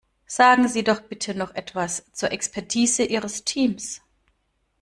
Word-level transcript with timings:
Sagen 0.25 0.67
Sie 0.67 0.83
doch 0.83 1.01
bitte 1.01 1.35
noch 1.35 1.53
etwas 1.53 2.05
zur 2.11 2.31
Expertise 2.31 3.03
Ihres 3.03 3.43
Teams. 3.43 4.01